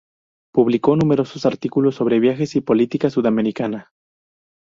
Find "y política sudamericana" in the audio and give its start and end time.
2.55-3.91